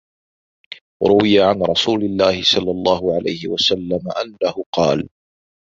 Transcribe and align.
رُوِيَ 1.03 1.39
عَنْ 1.43 1.61
رَسُولِ 1.63 2.03
اللَّهِ 2.05 2.43
صَلَّى 2.43 2.71
اللَّهُ 2.71 3.15
عَلَيْهِ 3.15 3.47
وَسَلَّمَ 3.47 4.11
أَنَّهُ 4.21 4.63
قَالَ 4.73 5.09